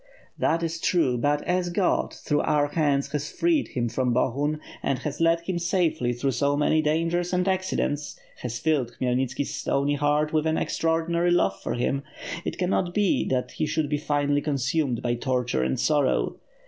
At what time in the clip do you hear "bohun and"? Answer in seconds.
4.13-4.97